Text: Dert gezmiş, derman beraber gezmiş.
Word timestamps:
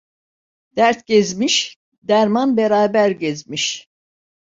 Dert 0.75 1.05
gezmiş, 1.07 1.77
derman 2.03 2.57
beraber 2.57 3.11
gezmiş. 3.11 3.87